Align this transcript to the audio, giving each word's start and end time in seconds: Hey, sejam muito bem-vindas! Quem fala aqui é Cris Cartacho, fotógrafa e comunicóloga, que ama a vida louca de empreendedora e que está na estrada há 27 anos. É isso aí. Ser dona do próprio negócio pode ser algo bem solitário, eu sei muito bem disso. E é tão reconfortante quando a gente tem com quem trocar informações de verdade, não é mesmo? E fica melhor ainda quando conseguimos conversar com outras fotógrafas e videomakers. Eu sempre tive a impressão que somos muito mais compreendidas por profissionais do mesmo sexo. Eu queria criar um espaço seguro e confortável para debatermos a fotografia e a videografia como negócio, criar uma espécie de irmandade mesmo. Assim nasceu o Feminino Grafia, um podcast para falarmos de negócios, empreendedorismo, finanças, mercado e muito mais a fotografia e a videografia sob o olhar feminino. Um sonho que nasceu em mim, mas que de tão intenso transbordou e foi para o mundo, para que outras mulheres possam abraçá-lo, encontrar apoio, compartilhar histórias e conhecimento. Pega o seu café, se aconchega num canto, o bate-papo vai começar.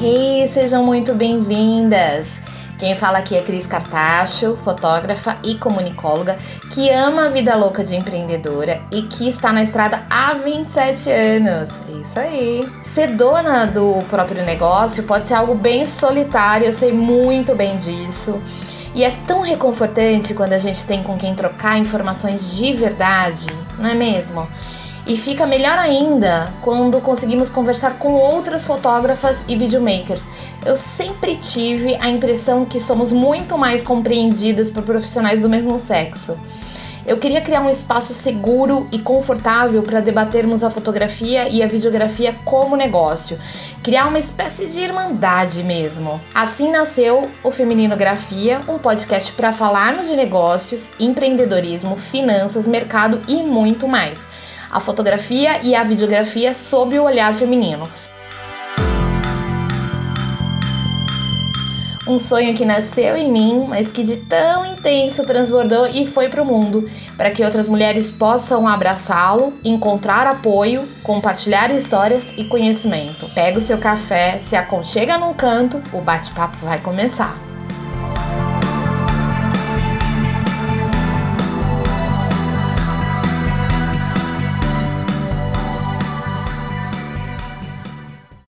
Hey, 0.00 0.46
sejam 0.48 0.84
muito 0.84 1.14
bem-vindas! 1.14 2.40
Quem 2.78 2.94
fala 2.94 3.18
aqui 3.18 3.34
é 3.34 3.42
Cris 3.42 3.66
Cartacho, 3.66 4.54
fotógrafa 4.56 5.38
e 5.42 5.56
comunicóloga, 5.56 6.36
que 6.70 6.90
ama 6.90 7.24
a 7.24 7.28
vida 7.28 7.56
louca 7.56 7.82
de 7.82 7.96
empreendedora 7.96 8.82
e 8.92 9.02
que 9.02 9.28
está 9.28 9.52
na 9.52 9.62
estrada 9.62 10.04
há 10.10 10.34
27 10.34 11.10
anos. 11.10 11.70
É 11.88 11.92
isso 12.00 12.18
aí. 12.18 12.68
Ser 12.82 13.16
dona 13.16 13.66
do 13.66 14.04
próprio 14.08 14.44
negócio 14.44 15.02
pode 15.04 15.26
ser 15.26 15.34
algo 15.34 15.54
bem 15.54 15.86
solitário, 15.86 16.66
eu 16.66 16.72
sei 16.72 16.92
muito 16.92 17.54
bem 17.54 17.78
disso. 17.78 18.40
E 18.94 19.04
é 19.04 19.10
tão 19.26 19.40
reconfortante 19.40 20.34
quando 20.34 20.52
a 20.52 20.58
gente 20.58 20.84
tem 20.84 21.02
com 21.02 21.16
quem 21.16 21.34
trocar 21.34 21.78
informações 21.78 22.56
de 22.56 22.72
verdade, 22.72 23.46
não 23.78 23.90
é 23.90 23.94
mesmo? 23.94 24.46
E 25.06 25.16
fica 25.16 25.46
melhor 25.46 25.78
ainda 25.78 26.52
quando 26.62 27.00
conseguimos 27.00 27.48
conversar 27.48 27.96
com 27.96 28.14
outras 28.14 28.66
fotógrafas 28.66 29.44
e 29.46 29.54
videomakers. 29.54 30.24
Eu 30.64 30.74
sempre 30.74 31.36
tive 31.36 31.96
a 32.00 32.08
impressão 32.08 32.64
que 32.64 32.80
somos 32.80 33.12
muito 33.12 33.56
mais 33.56 33.84
compreendidas 33.84 34.68
por 34.68 34.82
profissionais 34.82 35.40
do 35.40 35.48
mesmo 35.48 35.78
sexo. 35.78 36.36
Eu 37.06 37.18
queria 37.18 37.40
criar 37.40 37.60
um 37.60 37.70
espaço 37.70 38.12
seguro 38.12 38.88
e 38.90 38.98
confortável 38.98 39.80
para 39.84 40.00
debatermos 40.00 40.64
a 40.64 40.70
fotografia 40.70 41.48
e 41.48 41.62
a 41.62 41.68
videografia 41.68 42.34
como 42.44 42.74
negócio, 42.74 43.38
criar 43.84 44.08
uma 44.08 44.18
espécie 44.18 44.66
de 44.66 44.80
irmandade 44.80 45.62
mesmo. 45.62 46.20
Assim 46.34 46.68
nasceu 46.68 47.30
o 47.44 47.52
Feminino 47.52 47.96
Grafia, 47.96 48.60
um 48.66 48.76
podcast 48.76 49.30
para 49.34 49.52
falarmos 49.52 50.08
de 50.08 50.16
negócios, 50.16 50.90
empreendedorismo, 50.98 51.96
finanças, 51.96 52.66
mercado 52.66 53.22
e 53.28 53.36
muito 53.36 53.86
mais 53.86 54.26
a 54.70 54.80
fotografia 54.80 55.60
e 55.62 55.74
a 55.74 55.84
videografia 55.84 56.54
sob 56.54 56.98
o 56.98 57.04
olhar 57.04 57.32
feminino. 57.34 57.88
Um 62.06 62.20
sonho 62.20 62.54
que 62.54 62.64
nasceu 62.64 63.16
em 63.16 63.32
mim, 63.32 63.66
mas 63.68 63.90
que 63.90 64.04
de 64.04 64.18
tão 64.18 64.64
intenso 64.64 65.24
transbordou 65.24 65.88
e 65.88 66.06
foi 66.06 66.28
para 66.28 66.40
o 66.40 66.46
mundo, 66.46 66.88
para 67.16 67.32
que 67.32 67.42
outras 67.42 67.66
mulheres 67.66 68.12
possam 68.12 68.68
abraçá-lo, 68.68 69.52
encontrar 69.64 70.24
apoio, 70.24 70.86
compartilhar 71.02 71.72
histórias 71.72 72.32
e 72.36 72.44
conhecimento. 72.44 73.28
Pega 73.34 73.58
o 73.58 73.60
seu 73.60 73.78
café, 73.78 74.38
se 74.38 74.54
aconchega 74.54 75.18
num 75.18 75.34
canto, 75.34 75.82
o 75.92 76.00
bate-papo 76.00 76.58
vai 76.58 76.78
começar. 76.78 77.45